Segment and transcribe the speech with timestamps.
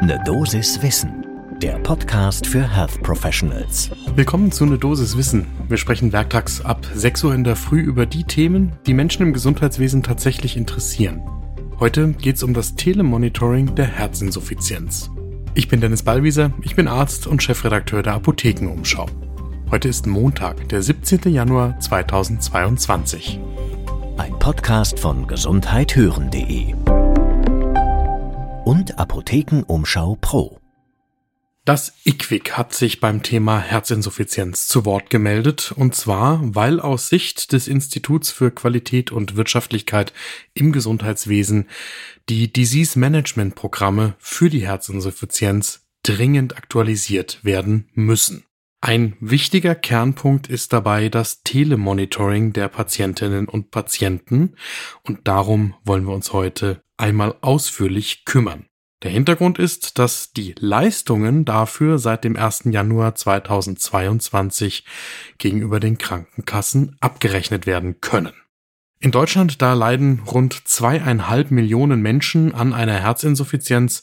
[0.00, 1.26] Ne Dosis Wissen,
[1.60, 3.90] der Podcast für Health Professionals.
[4.14, 5.46] Willkommen zu Ne Dosis Wissen.
[5.68, 9.32] Wir sprechen werktags ab 6 Uhr in der Früh über die Themen, die Menschen im
[9.32, 11.20] Gesundheitswesen tatsächlich interessieren.
[11.80, 15.10] Heute geht es um das Telemonitoring der Herzinsuffizienz.
[15.54, 19.06] Ich bin Dennis Ballwieser, ich bin Arzt und Chefredakteur der Apothekenumschau.
[19.72, 21.32] Heute ist Montag, der 17.
[21.32, 23.40] Januar 2022.
[24.16, 26.74] Ein Podcast von gesundheithören.de
[28.68, 30.60] und Apothekenumschau Pro.
[31.64, 37.54] Das IQWIC hat sich beim Thema Herzinsuffizienz zu Wort gemeldet, und zwar, weil aus Sicht
[37.54, 40.12] des Instituts für Qualität und Wirtschaftlichkeit
[40.52, 41.66] im Gesundheitswesen
[42.28, 48.44] die Disease Management Programme für die Herzinsuffizienz dringend aktualisiert werden müssen.
[48.80, 54.54] Ein wichtiger Kernpunkt ist dabei das Telemonitoring der Patientinnen und Patienten
[55.02, 58.66] und darum wollen wir uns heute einmal ausführlich kümmern.
[59.02, 62.64] Der Hintergrund ist, dass die Leistungen dafür seit dem 1.
[62.70, 64.84] Januar 2022
[65.38, 68.32] gegenüber den Krankenkassen abgerechnet werden können.
[69.00, 74.02] In Deutschland da leiden rund zweieinhalb Millionen Menschen an einer Herzinsuffizienz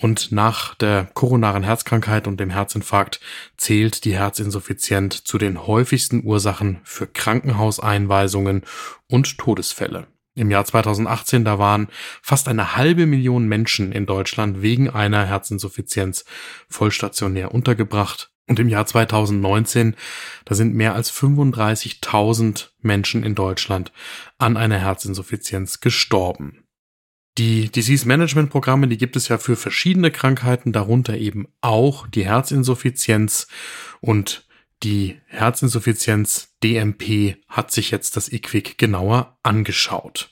[0.00, 3.20] und nach der koronaren Herzkrankheit und dem Herzinfarkt
[3.56, 8.62] zählt die Herzinsuffizienz zu den häufigsten Ursachen für Krankenhauseinweisungen
[9.08, 10.06] und Todesfälle.
[10.36, 11.88] Im Jahr 2018, da waren
[12.22, 16.24] fast eine halbe Million Menschen in Deutschland wegen einer Herzinsuffizienz
[16.68, 18.30] vollstationär untergebracht.
[18.46, 19.96] Und im Jahr 2019,
[20.44, 23.92] da sind mehr als 35.000 Menschen in Deutschland
[24.38, 26.67] an einer Herzinsuffizienz gestorben.
[27.38, 32.24] Die Disease Management Programme, die gibt es ja für verschiedene Krankheiten, darunter eben auch die
[32.24, 33.46] Herzinsuffizienz
[34.00, 34.44] und
[34.82, 40.30] die Herzinsuffizienz DMP hat sich jetzt das IQWIC genauer angeschaut.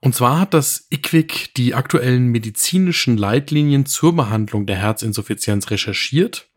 [0.00, 6.50] Und zwar hat das IQWIC die aktuellen medizinischen Leitlinien zur Behandlung der Herzinsuffizienz recherchiert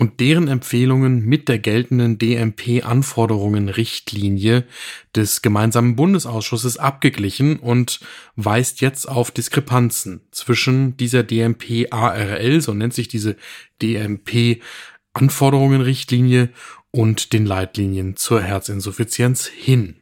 [0.00, 4.64] und deren Empfehlungen mit der geltenden DMP-Anforderungen-Richtlinie
[5.14, 8.00] des gemeinsamen Bundesausschusses abgeglichen und
[8.34, 13.36] weist jetzt auf Diskrepanzen zwischen dieser DMP-ARL, so nennt sich diese
[13.82, 16.48] DMP-Anforderungen-Richtlinie
[16.90, 19.96] und den Leitlinien zur Herzinsuffizienz hin.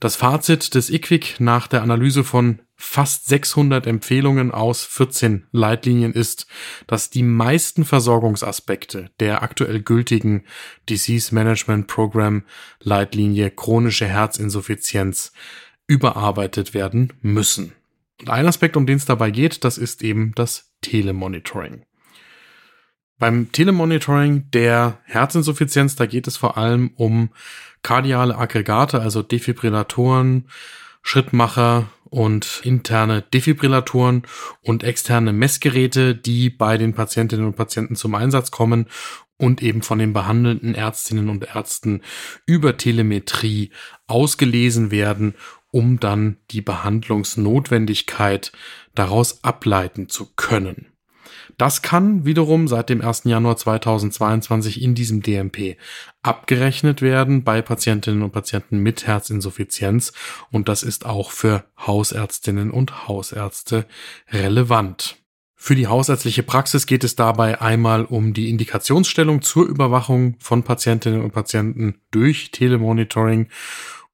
[0.00, 6.48] Das Fazit des IQWIC nach der Analyse von fast 600 Empfehlungen aus 14 Leitlinien ist,
[6.88, 10.44] dass die meisten Versorgungsaspekte der aktuell gültigen
[10.88, 12.42] Disease Management Program
[12.80, 15.32] Leitlinie chronische Herzinsuffizienz
[15.86, 17.72] überarbeitet werden müssen.
[18.20, 21.84] Und ein Aspekt, um den es dabei geht, das ist eben das Telemonitoring.
[23.18, 27.30] Beim Telemonitoring der Herzinsuffizienz, da geht es vor allem um
[27.82, 30.48] kardiale Aggregate, also Defibrillatoren,
[31.02, 34.24] Schrittmacher und interne Defibrillatoren
[34.60, 38.86] und externe Messgeräte, die bei den Patientinnen und Patienten zum Einsatz kommen
[39.38, 42.02] und eben von den behandelnden Ärztinnen und Ärzten
[42.44, 43.70] über Telemetrie
[44.08, 45.34] ausgelesen werden,
[45.70, 48.52] um dann die Behandlungsnotwendigkeit
[48.94, 50.91] daraus ableiten zu können.
[51.58, 53.24] Das kann wiederum seit dem 1.
[53.24, 55.76] Januar 2022 in diesem DMP
[56.22, 60.12] abgerechnet werden bei Patientinnen und Patienten mit Herzinsuffizienz
[60.50, 63.86] und das ist auch für Hausärztinnen und Hausärzte
[64.30, 65.16] relevant.
[65.54, 71.22] Für die hausärztliche Praxis geht es dabei einmal um die Indikationsstellung zur Überwachung von Patientinnen
[71.22, 73.48] und Patienten durch Telemonitoring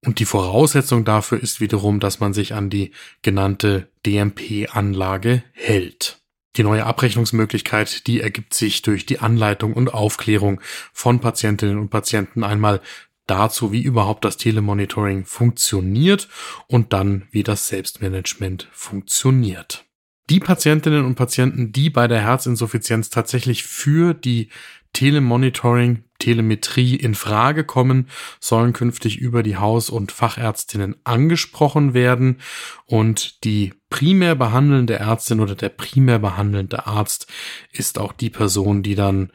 [0.05, 6.21] und die Voraussetzung dafür ist wiederum, dass man sich an die genannte DMP-Anlage hält.
[6.57, 10.61] Die neue Abrechnungsmöglichkeit, die ergibt sich durch die Anleitung und Aufklärung
[10.93, 12.81] von Patientinnen und Patienten einmal
[13.27, 16.29] dazu, wie überhaupt das Telemonitoring funktioniert
[16.67, 19.85] und dann, wie das Selbstmanagement funktioniert.
[20.31, 24.51] Die Patientinnen und Patienten, die bei der Herzinsuffizienz tatsächlich für die
[24.93, 28.09] Telemonitoring, Telemetrie in Frage kommen,
[28.41, 32.39] sollen künftig über die Haus- und Fachärztinnen angesprochen werden.
[32.87, 37.29] Und die primär behandelnde Ärztin oder der primär behandelnde Arzt
[37.73, 39.31] ist auch die Person, die dann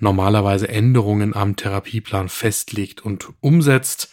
[0.00, 4.12] normalerweise Änderungen am Therapieplan festlegt und umsetzt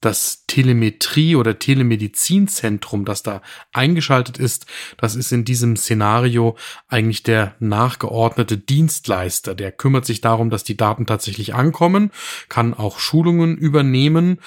[0.00, 3.42] das Telemetrie- oder Telemedizinzentrum, das da
[3.72, 4.66] eingeschaltet ist,
[4.96, 6.56] das ist in diesem Szenario
[6.88, 9.54] eigentlich der nachgeordnete Dienstleister.
[9.54, 12.10] Der kümmert sich darum, dass die Daten tatsächlich ankommen,
[12.48, 14.38] kann auch Schulungen übernehmen,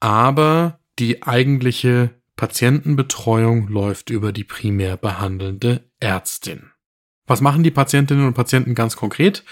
[0.00, 6.70] aber die eigentliche Patientenbetreuung läuft über die primär behandelnde Ärztin.
[7.28, 9.44] Was machen die Patientinnen und Patienten ganz konkret?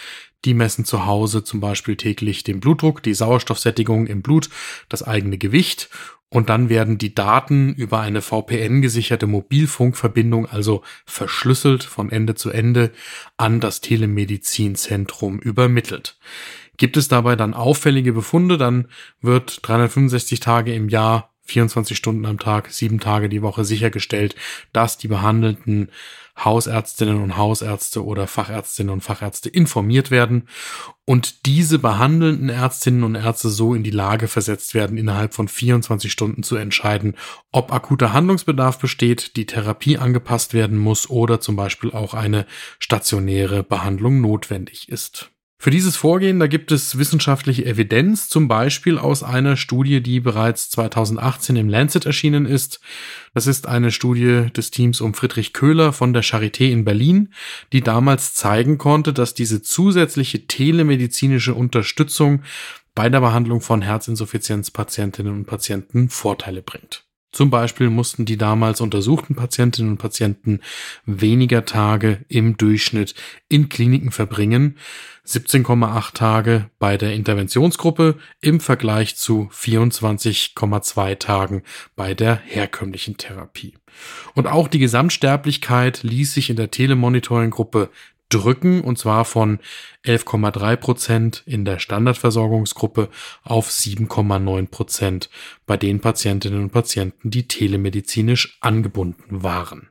[0.45, 4.51] Die messen zu Hause zum Beispiel täglich den Blutdruck, die Sauerstoffsättigung im Blut,
[4.89, 5.89] das eigene Gewicht
[6.29, 12.51] und dann werden die Daten über eine VPN gesicherte Mobilfunkverbindung, also verschlüsselt von Ende zu
[12.51, 12.91] Ende,
[13.37, 16.19] an das Telemedizinzentrum übermittelt.
[16.79, 18.89] Gibt es dabei dann auffällige Befunde, dann
[19.21, 24.35] wird 365 Tage im Jahr 24 Stunden am Tag, sieben Tage die Woche sichergestellt,
[24.73, 25.91] dass die behandelten
[26.39, 30.49] Hausärztinnen und Hausärzte oder Fachärztinnen und Fachärzte informiert werden
[31.07, 36.13] und diese behandelnden Ärztinnen und Ärzte so in die Lage versetzt werden, innerhalb von 24
[36.13, 37.15] Stunden zu entscheiden,
[37.53, 42.47] ob akuter Handlungsbedarf besteht, die Therapie angepasst werden muss oder zum Beispiel auch eine
[42.81, 45.31] stationäre Behandlung notwendig ist.
[45.59, 50.69] Für dieses Vorgehen, da gibt es wissenschaftliche Evidenz, zum Beispiel aus einer Studie, die bereits
[50.71, 52.79] 2018 im Lancet erschienen ist.
[53.33, 57.33] Das ist eine Studie des Teams um Friedrich Köhler von der Charité in Berlin,
[57.73, 62.43] die damals zeigen konnte, dass diese zusätzliche telemedizinische Unterstützung
[62.95, 67.06] bei der Behandlung von Herzinsuffizienzpatientinnen und Patienten Vorteile bringt.
[67.37, 70.61] Zum Beispiel mussten die damals untersuchten Patientinnen und Patienten
[71.05, 73.15] weniger Tage im Durchschnitt
[73.51, 74.79] in Kliniken verbringen,
[75.27, 81.63] 17,8 Tage bei der Interventionsgruppe im Vergleich zu 24,2 Tagen
[81.95, 83.75] bei der herkömmlichen Therapie.
[84.35, 87.91] Und auch die Gesamtsterblichkeit ließ sich in der Telemonitoring-Gruppe
[88.29, 89.59] drücken, und zwar von
[90.05, 93.09] 11,3 Prozent in der Standardversorgungsgruppe
[93.43, 95.31] auf 7,9 Prozent
[95.67, 99.89] bei den Patientinnen und Patienten, die telemedizinisch angebunden waren.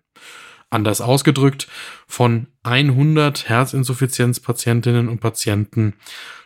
[0.70, 1.68] Anders ausgedrückt,
[2.08, 5.94] von 100 Herzinsuffizienzpatientinnen und Patienten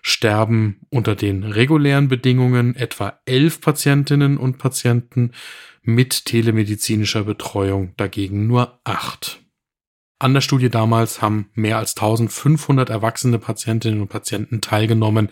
[0.02, 5.32] sterben unter den regulären Bedingungen etwa 11 Patientinnen und Patienten,
[5.82, 9.42] mit telemedizinischer Betreuung dagegen nur 8.
[10.22, 15.30] An der Studie damals haben mehr als 1500 erwachsene Patientinnen und Patienten teilgenommen,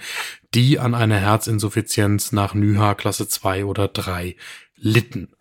[0.53, 4.37] die an einer Herzinsuffizienz nach NYHA Klasse 2 oder 3
[4.77, 5.35] litten.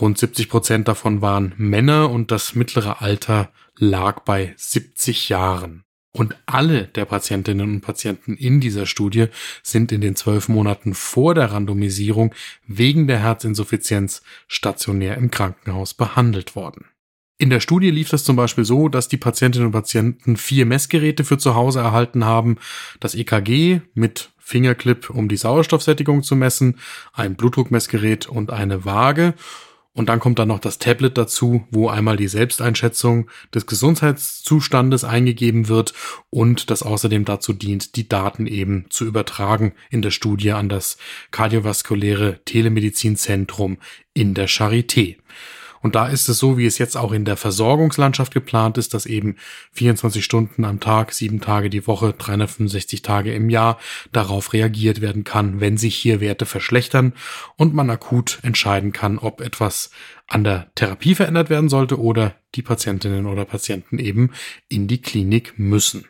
[0.00, 5.84] Rund 70 Prozent davon waren Männer und das mittlere Alter lag bei 70 Jahren.
[6.14, 9.26] Und alle der Patientinnen und Patienten in dieser Studie
[9.62, 12.34] sind in den zwölf Monaten vor der Randomisierung
[12.66, 16.86] wegen der Herzinsuffizienz stationär im Krankenhaus behandelt worden.
[17.42, 21.24] In der Studie lief das zum Beispiel so, dass die Patientinnen und Patienten vier Messgeräte
[21.24, 22.56] für zu Hause erhalten haben.
[23.00, 26.78] Das EKG mit Fingerclip, um die Sauerstoffsättigung zu messen,
[27.12, 29.34] ein Blutdruckmessgerät und eine Waage.
[29.92, 35.66] Und dann kommt dann noch das Tablet dazu, wo einmal die Selbsteinschätzung des Gesundheitszustandes eingegeben
[35.66, 35.94] wird
[36.30, 40.96] und das außerdem dazu dient, die Daten eben zu übertragen in der Studie an das
[41.32, 43.78] kardiovaskuläre Telemedizinzentrum
[44.14, 45.16] in der Charité.
[45.82, 49.04] Und da ist es so, wie es jetzt auch in der Versorgungslandschaft geplant ist, dass
[49.04, 49.36] eben
[49.72, 53.78] 24 Stunden am Tag, sieben Tage die Woche, 365 Tage im Jahr
[54.12, 57.12] darauf reagiert werden kann, wenn sich hier Werte verschlechtern
[57.56, 59.90] und man akut entscheiden kann, ob etwas
[60.28, 64.30] an der Therapie verändert werden sollte oder die Patientinnen oder Patienten eben
[64.68, 66.04] in die Klinik müssen.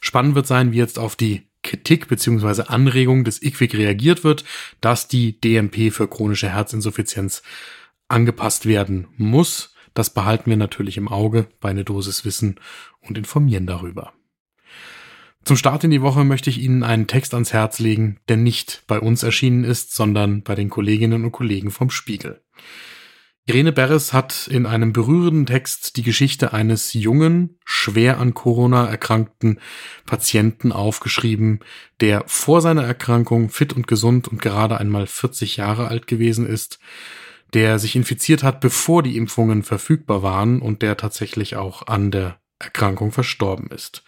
[0.00, 4.44] Spannend wird sein, wie jetzt auf die Kritik beziehungsweise Anregung des IQWIC reagiert wird,
[4.80, 7.42] dass die DMP für chronische Herzinsuffizienz
[8.12, 9.74] angepasst werden muss.
[9.94, 12.60] Das behalten wir natürlich im Auge bei einer Dosis Wissen
[13.00, 14.12] und informieren darüber.
[15.44, 18.84] Zum Start in die Woche möchte ich Ihnen einen Text ans Herz legen, der nicht
[18.86, 22.40] bei uns erschienen ist, sondern bei den Kolleginnen und Kollegen vom Spiegel.
[23.44, 29.58] Irene Beres hat in einem berührenden Text die Geschichte eines jungen, schwer an Corona erkrankten
[30.06, 31.58] Patienten aufgeschrieben,
[32.00, 36.78] der vor seiner Erkrankung fit und gesund und gerade einmal 40 Jahre alt gewesen ist
[37.54, 42.38] der sich infiziert hat, bevor die Impfungen verfügbar waren und der tatsächlich auch an der
[42.58, 44.04] Erkrankung verstorben ist.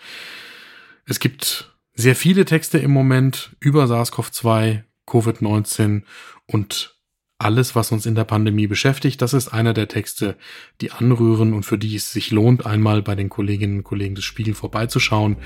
[1.06, 6.02] Es gibt sehr viele Texte im Moment über SARS-CoV-2, Covid-19
[6.46, 6.94] und
[7.38, 9.20] alles, was uns in der Pandemie beschäftigt.
[9.20, 10.36] Das ist einer der Texte,
[10.80, 14.24] die anrühren und für die es sich lohnt, einmal bei den Kolleginnen und Kollegen des
[14.24, 15.36] Spiegel vorbeizuschauen.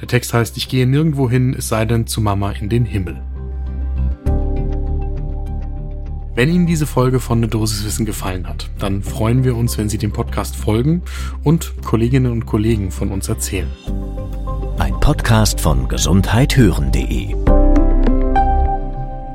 [0.00, 3.37] Der Text heißt, ich gehe nirgendwo hin, es sei denn zu Mama in den Himmel.
[6.38, 9.88] Wenn Ihnen diese Folge von Ne Dosis Wissen gefallen hat, dann freuen wir uns, wenn
[9.88, 11.02] Sie dem Podcast folgen
[11.42, 13.66] und Kolleginnen und Kollegen von uns erzählen.
[14.78, 17.34] Ein Podcast von gesundheithören.de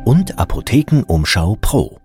[0.05, 2.02] und Apothekenumschau Pro.